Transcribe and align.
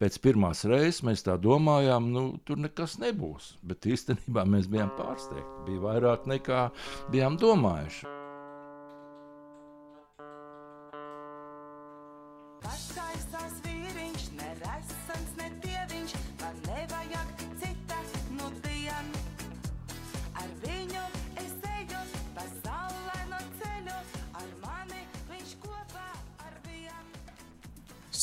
pēc 0.00 0.20
pirmās 0.24 0.64
reizes 0.68 1.02
mēs 1.06 1.24
tā 1.26 1.36
domājām, 1.40 2.08
nu, 2.14 2.24
tur 2.44 2.60
nekas 2.60 2.98
nebūs. 3.02 3.54
Bet 3.66 3.88
īstenībā 3.88 4.46
mēs 4.48 4.70
bijām 4.72 4.94
pārsteigti. 4.98 5.66
Bija 5.68 5.84
vairāk 5.88 6.26
nekā 6.30 6.64
bijām 7.12 7.38
domājuši. 7.40 8.19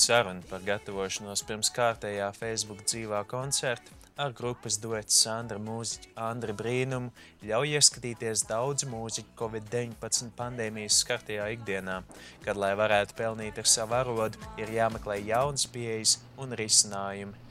Saruna 0.08 0.40
par 0.48 0.62
gatavošanos 0.64 1.42
pirms 1.44 1.68
kārtējā 1.76 2.30
Facebook 2.32 2.86
dzīvā 2.88 3.26
koncerta 3.28 3.92
ar 4.24 4.32
grupas 4.38 4.78
duetu 4.80 5.12
Sandra 5.12 5.58
mūziķu 5.60 6.14
Andri 6.28 6.56
Brīnumu 6.56 7.12
ļauj 7.50 7.74
ieskatīties 7.76 8.46
daudz 8.48 8.86
mūziķu 8.88 9.36
Covid-19 9.42 10.32
pandēmijas 10.38 11.02
skartajā 11.04 11.50
ikdienā, 11.58 11.98
kad, 12.46 12.56
lai 12.56 12.72
varētu 12.80 13.18
pelnīt 13.20 13.60
ar 13.60 13.68
savu 13.68 13.98
arodu, 14.00 14.40
ir 14.56 14.72
jāmeklē 14.78 15.20
jaunas 15.28 15.68
pieejas 15.76 16.18
un 16.40 16.56
risinājumi. 16.56 17.44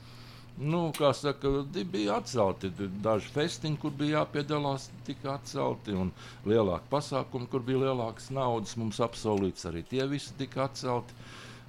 Nu, 0.56 0.86
kā 0.96 1.12
saka, 1.12 1.52
bija 1.76 2.22
atcelti 2.22 2.72
daži 3.04 3.34
festiņi, 3.36 3.82
kur 3.82 3.92
bija 3.92 4.22
jāpiedalās, 4.22 4.88
tika 5.04 5.34
atcelti. 5.36 5.92
Un 5.92 6.14
lielāki 6.48 6.88
pasākumi, 6.88 7.52
kur 7.52 7.68
bija 7.68 7.90
lielākas 7.90 8.32
naudas, 8.32 8.78
mums 8.80 9.02
apsolīts, 9.04 9.68
arī 9.68 9.84
tie 9.92 10.08
visi 10.08 10.32
tika 10.40 10.64
atcelti. 10.70 11.26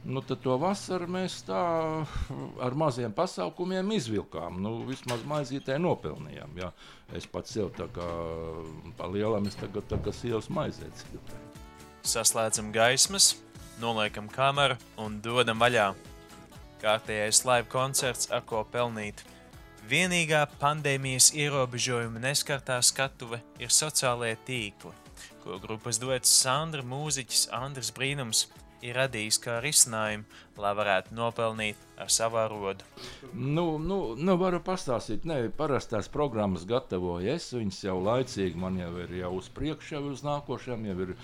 Nu, 0.08 0.22
tad 0.24 0.40
to 0.40 0.54
vasaru 0.56 1.04
mēs 1.12 1.42
tā 1.44 1.62
ar 2.64 2.76
maziem 2.80 3.12
pasākumiem 3.12 3.90
izvilkām. 3.98 4.62
Nu, 4.64 4.78
vismaz 4.88 5.26
maizītē 5.28 5.76
nopelnījām. 5.84 6.54
Jā. 6.62 6.70
Es 7.18 7.26
pats 7.27 7.52
sev 7.58 7.74
tā 7.76 7.90
kā 7.91 8.05
pa 8.96 9.10
lielam, 9.12 9.49
es 9.52 9.58
tagad 9.60 9.84
tā 9.91 9.99
kā 10.05 10.14
sielas 10.16 10.48
maizēts. 10.48 11.04
Saslēdzam 12.08 12.70
gaismas, 12.72 13.34
noliekam 13.84 14.30
kameru 14.32 14.77
un 15.04 15.18
dodam 15.26 15.60
vaļā. 15.60 15.90
Kārtējais 16.80 17.42
live 17.49 17.68
koncerts, 17.74 18.30
ar 18.32 18.46
ko 18.48 18.62
pelnīt. 18.71 19.26
Vienīgā 19.92 20.46
pandēmijas 20.62 21.34
ierobežojuma 21.36 22.21
neskartā 22.24 22.77
skatuve 22.80 23.42
ir 23.60 23.76
sociālajie 23.76 24.40
tīkli, 24.48 24.94
ko 25.44 25.60
grupas 25.64 25.99
duets 25.99 26.32
Sandra 26.32 26.86
mūziķis 26.96 27.49
Andris 27.60 27.92
Brīnums 27.92 28.46
ir 28.86 28.98
radījis 28.98 29.40
kā 29.42 29.58
risinājumu, 29.64 30.26
lai 30.62 30.72
varētu 30.78 31.16
nopelnīt 31.18 31.82
ar 31.98 32.12
savu 32.14 32.44
rodu. 32.52 32.86
Nu, 33.34 33.78
nu, 33.82 34.00
nu, 34.18 34.38
varu 34.40 34.60
pastāstīt, 34.64 35.26
ne, 35.30 35.40
parastās 35.58 36.10
programmas 36.14 36.66
gatavoju 36.70 37.34
es. 37.34 37.50
Viņas 37.58 37.84
jau 37.88 37.98
laicīgi 38.04 38.60
man 38.62 38.78
jau 38.82 38.92
ir 39.04 39.14
jau 39.22 39.34
uz 39.40 39.50
priekšu, 39.54 39.96
jau 39.98 40.04
uz 40.12 40.24
nākošajām, 40.28 40.88
jau 40.92 40.98
ir 41.08 41.14
eh, 41.14 41.22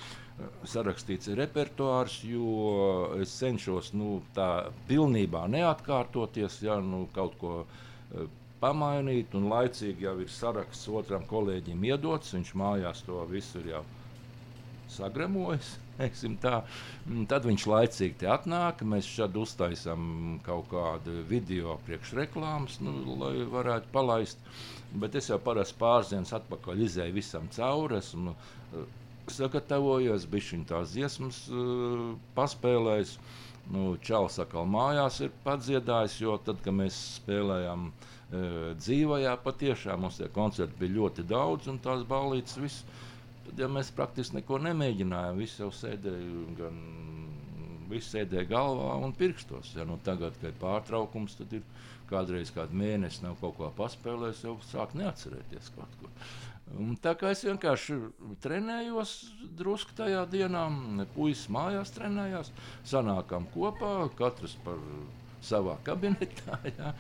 sarakstīts 0.76 1.34
repertuārs, 1.40 2.20
jo 2.28 3.18
es 3.22 3.34
cenšos 3.40 3.94
nu, 3.98 4.22
tā 4.38 4.70
pilnībā 4.90 5.46
neatkārtoties, 5.54 6.62
ja 6.66 6.80
nu, 6.82 7.06
kaut 7.16 7.38
ko 7.42 7.58
eh, 7.64 8.30
pamainīt. 8.64 9.36
Un 9.38 9.50
laicīgi 9.52 10.08
jau 10.08 10.18
ir 10.24 10.32
saraksts 10.32 10.90
otram 10.90 11.28
kolēģim 11.30 11.90
iedots, 11.92 12.34
viņš 12.38 12.56
mājās 12.58 13.06
to 13.06 13.26
visu 13.30 13.62
ir 13.62 13.76
jau 13.76 13.84
sagramojas. 13.84 14.03
Tā. 16.44 16.56
Mm, 17.08 17.26
Tad 17.30 17.46
viņš 17.48 17.66
laicīgi 17.70 18.30
atnāk. 18.30 18.82
Mēs 18.88 19.10
šeit 19.10 19.38
uztaisām 19.38 20.40
kaut 20.46 20.70
kādu 20.72 21.22
video 21.30 21.78
priekšreklāmas, 21.88 22.80
nu, 22.86 22.96
lai 23.22 23.36
varētu 23.50 23.94
palaist. 23.94 24.42
Bet 24.94 25.16
es 25.18 25.30
jau 25.32 25.40
parasti 25.42 25.80
pārzienas 25.82 26.34
atpakaļ 26.38 26.84
izēju 26.88 27.18
visam 27.18 27.48
cauri. 27.54 28.02
Esmu 28.02 28.34
eh, 28.34 28.84
sagatavojies, 29.34 30.28
bija 30.30 30.62
tās 30.74 30.94
dziesmas, 30.94 31.46
eh, 31.50 32.06
paspēlējis. 32.38 33.18
Nu, 33.72 33.94
Čāls 34.04 34.36
atkal 34.44 34.66
mājās 34.68 35.22
ir 35.24 35.32
padziedājis, 35.46 36.18
jo 36.20 36.36
tad, 36.44 36.60
kad 36.66 36.76
mēs 36.76 36.98
spēlējām 37.22 37.86
e, 37.88 37.94
dzīvajā, 38.76 39.38
patiešām 39.46 40.04
mums 40.04 40.18
tie 40.20 40.28
koncerti 40.36 40.82
bija 40.82 40.98
ļoti 40.98 41.24
daudz 41.30 41.70
un 41.72 41.80
tās 41.86 42.04
balītas 42.10 42.60
viss. 42.60 42.84
Tad 43.44 43.60
ja 43.60 43.68
mēs 43.72 43.92
praktiski 43.96 44.40
neko 44.40 44.60
nemēģinājām. 44.64 45.40
Visi 45.42 45.62
jau 45.62 45.72
sēdēja, 45.76 46.44
gan 46.60 46.78
viss 47.92 48.14
sēdēja 48.14 48.48
galvā 48.50 48.96
un 49.04 49.14
pirkstos. 49.18 49.74
Ja 49.78 49.86
nu 49.88 50.00
tagad, 50.06 50.38
kad 50.40 50.54
ir 50.54 50.62
pārtraukums, 50.62 51.36
tad 51.40 51.54
ir 51.58 51.66
kādreiz 52.10 52.52
kādu 52.54 52.78
mēnesi 52.78 53.24
nav 53.26 53.38
kaut 53.42 53.58
ko 53.60 53.70
paspēlējis, 53.78 54.44
jau 54.48 54.58
sāk 54.70 54.96
neatcerēties 55.00 55.72
kaut 55.76 56.00
ko. 56.02 56.12
Un 56.80 56.96
tā 56.98 57.12
kā 57.20 57.30
es 57.34 57.44
vienkārši 57.46 57.98
trenējos 58.42 59.12
drusku 59.60 59.94
tajā 59.98 60.24
dienā, 60.32 60.64
puisis 61.14 61.50
mājās 61.54 61.92
trenējās, 61.94 62.50
sanākām 62.90 63.46
kopā, 63.54 63.92
katrs 64.18 64.56
par 64.66 64.80
savā 65.44 65.76
kabinetā, 65.86 66.58
ja, 66.80 66.94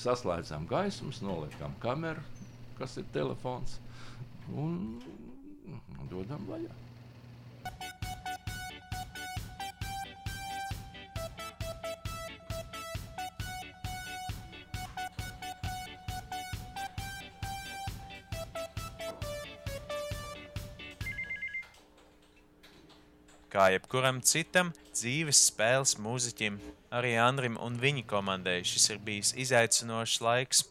saslēdzām 0.00 0.66
gaismas, 0.70 1.20
noliekam 1.22 1.76
kameru, 1.84 2.24
kas 2.80 2.96
ir 2.98 3.06
telefons, 3.14 3.78
un 4.56 4.80
dodam 6.10 6.44
vaļā. 6.48 6.72
Kā 23.54 23.68
jebkuram 23.70 24.16
citam 24.26 24.72
dzīves 24.90 25.44
spēles 25.46 25.92
mūziķim, 26.02 26.56
arī 26.90 27.12
Andrim 27.22 27.54
un 27.62 27.76
viņa 27.78 28.02
komandai 28.10 28.56
šis 28.66 28.88
ir 28.90 28.98
bijis 28.98 29.30
izaicinošs 29.44 30.16
laiks. 30.26 30.64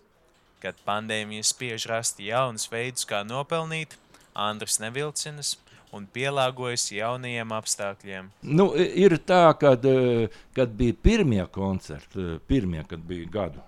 Kad 0.59 0.81
pandēmija 0.83 1.47
spiež 1.47 1.87
rast 1.87 2.19
jaunus 2.19 2.67
veidus, 2.71 3.07
kā 3.07 3.21
nopelnīt, 3.23 3.95
Andris 4.33 4.79
nevilcinas 4.81 5.57
un 5.93 6.07
pielāgojas 6.09 6.87
jaunajiem 6.91 7.51
apstākļiem. 7.53 8.31
Nu, 8.49 8.71
ir 8.75 9.17
tā, 9.21 9.45
kad, 9.59 9.85
eh, 9.85 10.33
kad 10.55 10.73
bija 10.77 10.93
pirmie 10.93 11.45
koncerti, 11.53 12.19
eh, 12.19 12.39
pirmie, 12.47 12.83
kad 12.87 12.99
bija 12.99 13.29
gadu 13.29 13.61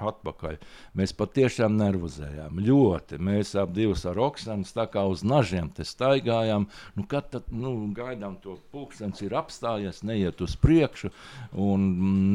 atpakaļ, 0.00 0.56
mēs 0.98 1.12
patiešām 1.16 1.76
nervozējām. 1.78 2.60
Ļoti. 2.64 3.18
Mēs 3.22 3.52
divus 3.74 4.04
ar 4.08 4.20
Oksanu 4.20 4.68
tā 4.74 4.86
kā 4.90 5.04
uz 5.08 5.24
nažiem 5.26 5.70
staigājām. 5.76 6.66
Nu, 6.96 7.04
kad 7.10 7.30
tad 7.34 7.50
nu, 7.52 7.72
gaidām 7.96 8.38
to 8.42 8.56
pulkstenis 8.72 9.22
ir 9.24 9.36
apstājies, 9.38 10.02
neiet 10.06 10.40
uz 10.44 10.56
priekšu 10.60 11.12
un 11.60 11.86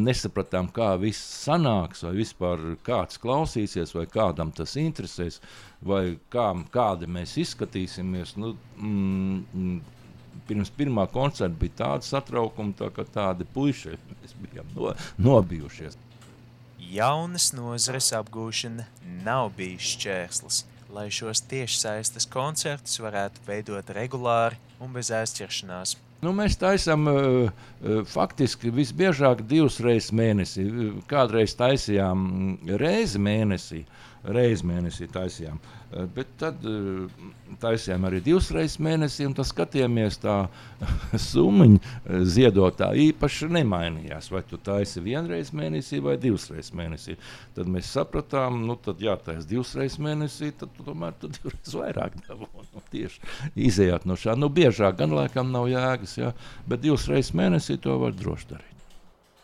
nesapratām, 0.05 0.69
kā 0.75 0.93
viss 1.01 1.21
sanāks, 1.45 2.05
vai 2.05 2.15
vispār 2.19 2.63
kāds 2.85 3.19
klausīsies, 3.21 3.95
vai 3.97 4.05
kādam 4.11 4.53
tas 4.55 4.77
interesēs, 4.79 5.41
vai 5.85 6.17
kā, 6.33 6.51
kādi 6.73 7.09
mēs 7.11 7.37
izskatīsimies. 7.41 8.35
Nu, 8.41 8.55
mm, 8.79 9.81
pirms 10.47 10.71
pirmā 10.77 11.07
koncerta 11.11 11.57
bija 11.59 11.79
tāda 11.81 12.07
satraukuma, 12.07 12.75
tā, 12.77 12.91
ka 12.93 13.05
tādi 13.07 13.47
puiši 13.55 13.95
bijām 14.43 14.73
no, 14.75 14.93
nobijušies. 15.17 15.97
Jaunas 16.91 17.49
nozares 17.55 18.11
apgūšana 18.13 18.85
nav 19.25 19.51
bijis 19.57 19.95
šķērslis, 19.95 20.59
lai 20.93 21.07
šos 21.13 21.41
tiešsaistes 21.49 22.27
koncertus 22.31 22.99
varētu 23.01 23.41
veidot 23.47 23.89
regulāri 23.95 24.59
un 24.79 24.93
bez 24.93 25.09
aizķeršanās. 25.13 25.95
Nu, 26.23 26.31
mēs 26.33 26.55
taisām 26.57 27.09
uh, 27.09 27.17
uh, 27.49 27.97
faktiski 28.09 28.71
visbiežāk 28.73 29.43
divas 29.49 29.79
reizes 29.83 30.13
mēnesī. 30.15 30.65
Uh, 30.69 30.93
Kādreiz 31.09 31.53
taisījām 31.57 32.21
mm, 32.21 32.75
reizi 32.81 33.21
mēnesī, 33.21 33.83
reizi 34.33 34.65
mēnesī 34.67 35.07
taisījām. 35.11 35.59
Uh, 35.59 36.05
bet 36.15 36.31
tad 36.39 36.63
uh, 36.67 37.05
taisījām 37.61 38.07
arī 38.09 38.21
divas 38.25 38.49
reizes 38.55 38.79
mēnesī, 38.83 39.27
un 39.29 39.35
tas 39.37 39.51
skatījāmies 39.53 40.19
tā 40.23 40.35
summa 41.29 41.67
ziedotā 42.05 42.91
īpaši 43.05 43.49
nemainījās. 43.55 44.31
Vai 44.33 44.43
tu 44.49 44.59
taisi 44.61 45.03
vienreiz 45.05 45.53
mēnesī 45.55 46.01
vai 46.03 46.17
divas 46.21 46.49
reizes 46.51 46.73
mēnesī. 46.75 47.17
Tad 47.55 47.71
mēs 47.71 47.93
sapratām, 47.95 48.63
nu 48.67 48.77
tad 48.81 49.01
jātaisa 49.03 49.47
divas 49.49 49.75
reizes 49.77 50.01
mēnesī, 50.03 50.51
tad 50.59 50.73
tu 50.75 50.85
tomēr 50.87 51.15
tu 51.21 51.31
divreiz 51.37 51.79
vairāk 51.81 52.21
dabūji. 52.25 52.53
Nu, 52.75 52.81
tieši 52.91 53.21
izējāt 53.69 54.03
no 54.09 54.17
šā. 54.19 54.33
Nu, 54.35 54.49
biežāk 54.51 54.97
gan 54.99 55.13
laikam 55.15 55.47
nav 55.53 55.69
jēgas, 55.71 56.17
jā, 56.19 56.33
bet 56.67 56.83
divas 56.83 57.07
reizes 57.07 57.31
mēnesī 57.37 57.77
to 57.79 57.95
var 58.01 58.15
droši 58.15 58.49
darīt. 58.49 58.74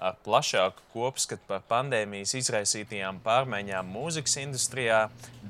Plašāku 0.01 0.81
kopskatu 0.95 1.45
par 1.45 1.61
pandēmijas 1.69 2.33
izraisītajām 2.39 3.19
pārmaiņām 3.21 3.85
mūzikas 3.93 4.39
industrijā 4.41 5.01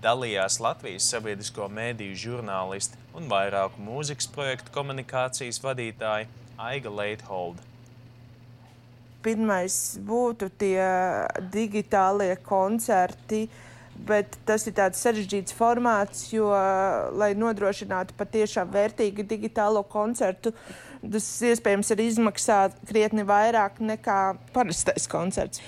dalījās 0.03 0.59
Latvijas 0.59 1.07
sabiedrisko 1.13 1.69
mēdīju 1.71 2.18
žurnālisti 2.25 3.00
un 3.15 3.31
vairāku 3.31 3.80
mūzikas 3.80 4.27
projektu 4.36 4.74
komunikācijas 4.75 5.62
vadītāji 5.63 6.27
Aiga 6.59 6.92
Leitholda. 6.92 7.63
pirmais 9.24 9.98
būtu 10.01 10.50
tie 10.57 10.83
digitālie 11.54 12.36
koncerti. 12.44 13.45
Bet 14.07 14.38
tas 14.48 14.63
ir 14.65 14.74
tāds 14.77 15.01
sarežģīts 15.03 15.53
formāts, 15.53 16.24
jo, 16.33 16.48
lai 17.18 17.33
nodrošinātu 17.38 18.15
patiešām 18.18 18.71
vērtīgu 18.74 19.27
digitālo 19.30 19.83
koncertu, 19.86 20.56
tas 21.01 21.27
iespējams 21.51 21.94
ir 21.94 22.01
izmaksāt 22.07 22.80
krietni 22.89 23.25
vairāk 23.27 23.77
nekā 23.83 24.18
parastais 24.56 25.06
koncerts. 25.12 25.62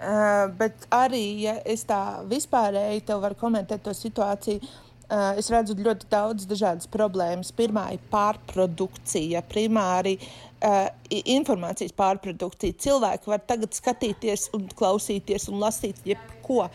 Uh, 0.00 0.46
bet 0.56 0.86
arī, 0.96 1.42
ja 1.42 1.58
es 1.68 1.82
tā 1.84 2.22
vispārēji 2.24 3.02
te 3.10 3.16
varu 3.20 3.36
komentēt 3.36 3.82
to 3.84 3.92
situāciju, 3.92 4.62
uh, 4.62 5.34
es 5.36 5.50
redzu 5.52 5.76
ļoti 5.76 6.08
daudz 6.08 6.46
dažādas 6.48 6.88
problēmas. 6.88 7.50
Pirmā 7.52 7.90
ir 7.92 8.06
pārprodukcija, 8.08 9.42
primāri 9.50 10.14
uh, 10.16 10.86
informācijas 11.10 11.92
pārprodukcija. 11.98 12.78
Cilvēki 12.80 13.28
var 13.28 13.44
tagad 13.44 13.76
skatīties, 13.76 14.48
un 14.56 14.70
klausīties 14.72 15.50
un 15.52 15.60
lasīt 15.60 16.00
jebko. 16.08 16.70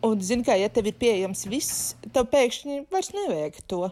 Un, 0.00 0.20
zini, 0.24 0.44
kā, 0.46 0.54
ja 0.56 0.70
tev 0.72 0.88
ir 0.88 0.96
pieejams 0.96 1.42
viss, 1.50 1.94
tev 2.14 2.28
pēkšņi 2.32 2.84
vairs 2.92 3.10
nevajag 3.12 3.58
to. 3.68 3.82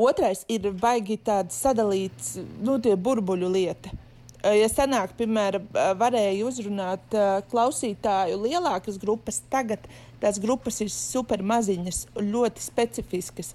Otrais 0.00 0.46
ir 0.48 0.70
baigi 0.80 1.18
tāds 1.20 1.58
sadalīts, 1.60 2.38
nu, 2.64 2.78
tie 2.80 2.94
burbuļu 2.96 3.50
lieta. 3.52 3.92
Ja 4.40 4.70
senāk, 4.72 5.12
piemēram, 5.18 5.66
varēja 6.00 6.46
uzrunāt 6.48 7.16
klausītāju 7.50 8.38
lielākas 8.40 8.96
grupas, 9.02 9.42
tagad 9.52 9.84
tās 10.22 10.38
grupas 10.40 10.80
ir 10.80 10.88
super 10.94 11.42
maziņas 11.44 12.06
ļoti 12.16 12.64
specifiskas. 12.64 13.52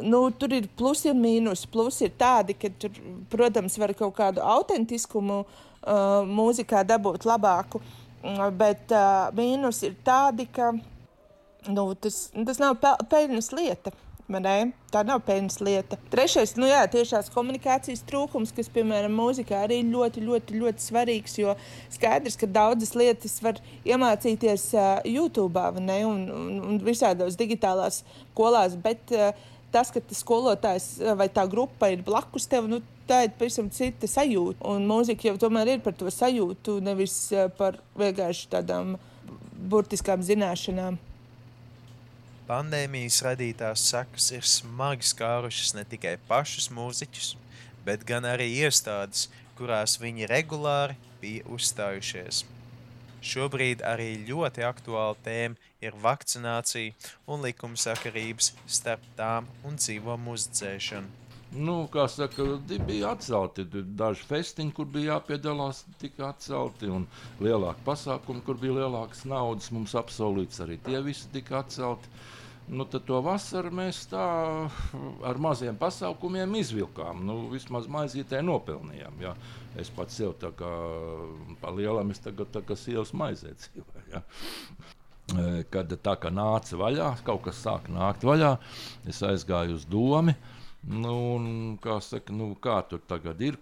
Nu, 0.00 0.22
tur 0.32 0.54
ir 0.56 0.70
plusi 0.78 1.10
un 1.12 1.20
mīnus. 1.20 1.66
Plusi 1.68 2.06
ir 2.06 2.14
tādi, 2.16 2.56
ka 2.56 2.70
tur, 2.80 2.96
protams, 3.28 3.76
var 3.76 3.92
kaut 3.98 4.14
kādu 4.16 4.40
autentiskumu 4.40 5.42
uh, 5.42 6.24
mūzikā 6.24 6.80
dabūt 6.88 7.28
labāku, 7.28 7.82
bet 8.56 8.96
uh, 8.96 9.28
mīnus 9.36 9.82
ir 9.84 9.98
tādi, 10.06 10.48
ka 10.48 10.70
nu, 11.68 11.84
tas, 11.94 12.24
tas 12.46 12.62
nav 12.62 12.78
peļņas 12.80 13.52
lieta. 13.58 13.92
Tā 14.32 15.02
nav 15.04 15.20
peļņas 15.26 15.58
lieta. 15.60 15.98
Trešais, 16.12 16.54
nu 16.56 16.68
jā, 16.68 16.80
tiešās 16.88 17.28
komunikācijas 17.34 18.04
trūkums, 18.08 18.52
kas, 18.56 18.70
piemēram, 18.72 19.12
mūzikā 19.18 19.64
arī 19.66 19.82
ļoti, 19.84 20.22
ļoti, 20.24 20.60
ļoti 20.62 20.84
svarīgs. 20.86 21.36
Jo 21.40 21.56
skaidrs, 21.92 22.38
ka 22.40 22.48
daudzas 22.48 22.94
lietas 22.96 23.34
var 23.44 23.60
iemācīties 23.84 24.68
uh, 24.76 25.02
YouTube 25.04 25.60
un, 25.76 25.90
un, 25.90 26.56
un 26.70 26.80
visādos 26.80 27.36
digitālās 27.36 28.02
skolās, 28.30 28.78
bet 28.80 29.12
uh, 29.12 29.34
tas, 29.74 29.92
ka 29.92 30.00
tas 30.00 30.24
skolotājs 30.24 30.88
vai 31.18 31.28
tā 31.28 31.44
grupa 31.50 31.90
ir 31.92 32.06
blakus 32.06 32.48
tev, 32.48 32.70
nu, 32.70 32.80
tā 33.08 33.24
ir 33.26 33.36
pavisam 33.36 33.68
cita 33.74 34.08
sajūta. 34.08 34.64
Un 34.70 34.88
mūzika 34.88 35.28
jau 35.28 35.38
tomēr 35.44 35.76
ir 35.76 35.84
par 35.84 35.98
to 35.98 36.08
sajūtu, 36.08 36.80
nevis 36.84 37.16
par 37.58 37.82
vienkārši 38.00 38.52
tādām 38.54 38.96
burtiskām 39.72 40.24
zināšanām. 40.24 41.00
Pandēmijas 42.48 43.20
radītās 43.22 43.84
sekas 43.86 44.32
ir 44.34 44.46
smagi 44.48 45.06
skārušas 45.06 45.76
ne 45.76 45.84
tikai 45.86 46.16
pašus 46.28 46.66
mūziķus, 46.74 47.36
bet 47.86 48.02
gan 48.08 48.26
arī 48.26 48.48
iestādes, 48.64 49.28
kurās 49.58 49.94
viņi 50.02 50.26
regulāri 50.30 50.98
bija 51.22 51.46
uzstājušies. 51.54 52.42
Šobrīd 53.22 53.84
arī 53.86 54.08
ļoti 54.26 54.64
aktuāla 54.66 55.14
tēma 55.22 55.70
ir 55.86 55.94
vakcinācija 56.02 56.96
un 57.30 57.46
likumsakarības 57.46 58.50
starp 58.66 59.04
tām 59.18 59.46
un 59.62 59.78
dzīvo 59.78 60.18
muzicēšanu. 60.24 61.22
Nu, 61.52 61.82
kā 61.92 62.06
saka, 62.08 62.44
bija 62.88 63.10
atcelti 63.12 63.66
daži 63.98 64.24
festiņi, 64.24 64.72
kur 64.72 64.86
bija 64.88 65.16
jāpiedalās, 65.18 65.82
tika 66.00 66.30
atcelti, 66.30 66.88
un 66.88 67.04
lielāki 67.44 67.84
pasākumi, 67.84 68.40
kur 68.46 68.56
bija 68.60 68.78
lielākas 68.78 69.26
naudas, 69.28 69.68
mums 69.74 69.92
apsolīts, 69.98 70.62
arī 70.64 70.78
tie 70.86 71.02
visi 71.04 71.28
tika 71.34 71.60
atcelti. 71.60 72.08
Nu, 72.72 72.86
tad 72.88 73.04
to 73.04 73.18
vasaru 73.20 73.72
mēs 73.74 74.04
tā 74.08 74.22
ar 75.28 75.40
maziem 75.42 75.76
pasākumiem 75.76 76.54
izvilkām. 76.60 77.20
Nu, 77.26 77.36
vismaz 77.50 77.88
maizītē 77.90 78.40
nopelnījām. 78.46 79.18
Jā. 79.20 79.34
Es 79.82 79.90
pats 79.92 80.16
sev 80.20 80.36
tā 80.40 80.52
kā 80.56 80.70
pa 81.60 81.72
lielam, 81.74 82.14
es 82.14 82.22
tagad 82.22 82.52
tā 82.54 82.62
kā 82.64 82.78
sievas 82.78 83.12
maizē 83.18 83.52
dzīvoju. 83.60 84.06
Jā. 84.14 84.22
E, 85.32 85.44
kad 85.74 85.92
tā 86.06 86.16
kā 86.22 86.32
nāca 86.32 86.78
vaļā, 86.80 87.12
kaut 87.26 87.44
kas 87.50 87.60
sāk 87.66 87.90
nākt 87.92 88.24
vaļā, 88.24 88.54
es 89.10 89.20
aizgāju 89.26 89.76
uz 89.76 89.84
domu. 89.90 90.36
Nu, 90.82 91.12
un, 91.36 91.44
kā, 91.78 92.00
saka, 92.02 92.34
nu, 92.34 92.48
kā 92.58 92.80
tur 92.90 92.98
tagad 93.06 93.38
ir, 93.44 93.54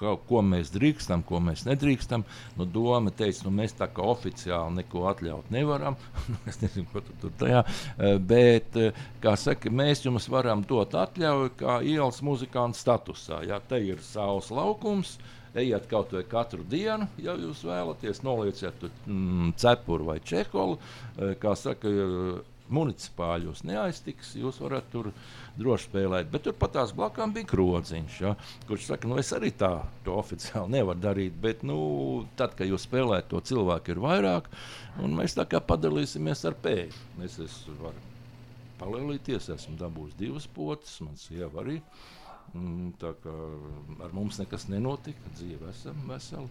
kā, 0.00 0.14
ko 0.30 0.40
mēs 0.40 0.70
drīkstam, 0.72 1.20
ko 1.28 1.42
mēs 1.44 1.66
nedrīkstam. 1.66 2.24
Nu, 2.56 2.64
doma 2.64 3.12
teica, 3.12 3.44
nu, 3.44 3.52
mēs 3.58 3.76
tā 3.76 3.90
kā 3.92 4.06
oficiāli 4.08 4.78
neko 4.78 5.04
atļaut 5.10 5.52
nevaram. 5.52 5.98
Nu, 6.28 6.38
es 6.48 6.60
nezinu, 6.62 6.88
ko 6.92 7.02
tu 7.04 7.14
tur 7.20 7.34
tajā. 7.40 7.60
Eh, 7.98 8.16
bet, 8.32 8.76
eh, 8.80 8.96
kā 9.20 9.34
saka, 9.36 9.68
mēs 9.68 10.06
jums 10.06 10.28
varam 10.32 10.64
dot 10.68 10.96
atļauju 10.96 11.52
kā 11.60 11.78
ielas 11.84 12.22
muzikanta 12.24 12.80
statusā. 12.80 13.42
Ja 13.48 13.60
te 13.60 13.80
ir 13.84 14.00
saules 14.04 14.48
laukums, 14.52 15.18
ejiet 15.52 15.88
kaut 15.90 16.12
vai 16.16 16.24
katru 16.28 16.64
dienu, 16.64 17.08
ja 17.20 17.36
jūs 17.36 17.60
vēlaties, 17.68 18.24
nolieciet 18.24 18.88
mm, 18.88 19.52
cepuru 19.60 20.14
vai 20.14 20.20
čekolu. 20.24 20.80
Eh, 21.18 21.36
kā 21.40 21.52
saka, 21.60 21.92
municipāli 22.74 23.48
jūs 23.48 23.62
neaiztiks, 23.68 24.34
jūs 24.38 24.60
varat 24.62 24.88
tur 24.92 25.10
droši 25.58 25.88
spēlēt. 25.88 26.30
Bet 26.32 26.46
turpat 26.46 26.74
tās 26.76 26.92
blakām 26.96 27.32
bija 27.36 27.48
krodziņš, 27.50 28.18
ja, 28.24 28.34
kurš 28.68 28.90
saka, 28.90 29.10
nu 29.10 29.18
es 29.20 29.32
arī 29.36 29.52
tā 29.56 29.72
oficiāli 30.08 30.78
nevaru 30.78 31.02
darīt. 31.02 31.38
Bet, 31.42 31.64
nu, 31.66 31.78
tad, 32.38 32.54
kad 32.58 32.68
jūs 32.70 32.86
spēlējat, 32.88 33.30
to 33.32 33.42
cilvēku 33.52 33.94
ir 33.94 34.02
vairāk, 34.04 34.52
un 35.02 35.16
mēs 35.18 35.36
tā 35.38 35.48
kā 35.48 35.62
padalīsimies 35.64 36.46
ar 36.48 36.58
pēļu. 36.62 37.02
Es, 37.26 37.40
es 37.42 37.58
varu 37.80 38.06
palielīties, 38.78 39.50
esmu 39.54 39.76
dabūjis 39.80 40.16
divas 40.18 40.46
potes, 40.54 40.94
man 41.04 41.18
sieva 41.18 41.62
arī. 41.64 41.80
Mm, 42.54 42.94
tā 43.00 43.12
kā 43.20 43.34
ar 44.06 44.14
mums 44.16 44.38
nekas 44.40 44.68
nenotika, 44.72 45.34
dzīve 45.36 45.68
esam 45.72 46.00
veseli. 46.08 46.48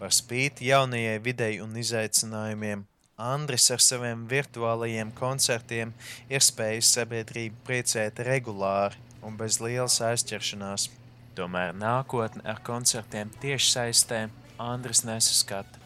Par 0.00 0.12
spīti 0.16 0.68
jaunajai 0.70 1.18
videi 1.20 1.60
un 1.60 1.76
izaicinājumiem, 1.76 2.86
Andris 3.20 3.68
ar 3.74 3.82
saviem 3.84 4.22
virtuālajiem 4.30 5.10
koncertiem 5.12 5.92
ir 6.32 6.44
spējis 6.44 6.94
sabiedrību 6.96 7.58
priecēt 7.66 8.22
regulāri 8.24 8.96
un 9.26 9.36
bez 9.36 9.58
lielas 9.60 9.98
aizķeršanās. 10.04 10.88
Tomēr 11.36 11.74
nākotne 11.76 12.40
ar 12.48 12.62
koncertiem 12.64 13.28
tieši 13.42 13.68
saistē 13.74 14.22
Andris 14.60 15.04
nesaskata. 15.04 15.80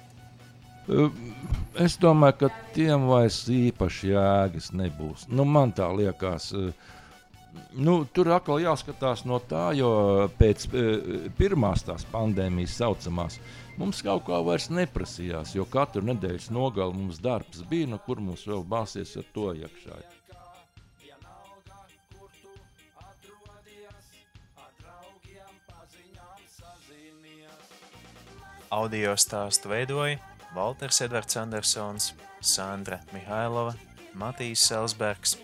Es 1.80 1.96
domāju, 1.98 2.44
ka 2.44 2.50
tiem 2.76 3.08
vairs 3.08 3.40
īpaši 3.50 4.12
jēgas 4.12 4.70
nebūs. 4.76 5.26
Nu, 5.26 5.46
man 5.48 5.72
tā 5.74 5.88
liekas, 5.96 6.52
nu, 7.74 8.00
tur 8.14 8.32
atkal 8.34 8.62
jāskatās 8.62 9.24
no 9.28 9.40
tā, 9.42 9.70
jo 9.78 9.90
pēc 10.38 10.66
pirmās 11.38 11.84
tās 11.86 12.06
pandēmijas 12.12 12.78
saucamās, 12.80 13.38
uh, 13.38 13.64
Mums 13.74 14.04
kaut 14.06 14.22
kā 14.28 14.36
vairs 14.46 14.68
neprasījās, 14.70 15.56
jo 15.56 15.64
katru 15.66 16.04
nedēļas 16.06 16.52
nogali 16.54 16.94
mums 16.94 17.18
darbs 17.22 17.64
bija, 17.66 17.88
no 17.90 17.98
kur 17.98 18.20
mums 18.22 18.44
vēl 18.46 18.62
bāsies 18.70 19.16
ar 19.18 19.26
to 19.34 19.50
iekšā. 19.58 19.98
Audio 28.74 29.14
stāstu 29.18 29.70
veidoja 29.70 30.18
Walters 30.54 31.02
Edvards 31.02 31.38
Andersons, 31.38 32.12
Sandra 32.42 33.00
Mihailova, 33.14 33.74
Matīs 34.18 34.62
Selsbergs 34.70 35.36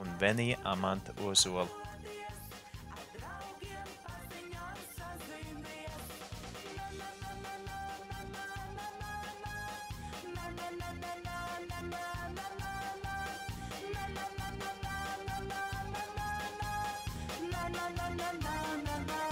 un 0.00 0.18
Venija 0.18 0.58
Amanta 0.64 1.12
Ozola. 1.24 1.68
na 17.50 17.68
na 17.68 17.88
na 17.98 18.08
na 18.08 18.52
na 18.84 18.96
na 19.06 19.29